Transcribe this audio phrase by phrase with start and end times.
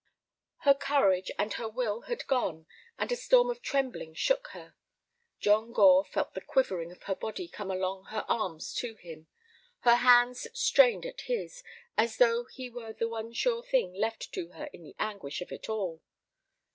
[0.61, 2.65] Her courage and her will had gone,
[2.97, 4.73] and a storm of trembling shook her.
[5.39, 9.27] John Gore felt the quivering of her body coming along her arms to him.
[9.81, 11.61] Her hands strained at his,
[11.99, 15.51] as though he were the one sure thing left to her in the anguish of
[15.51, 16.01] it all.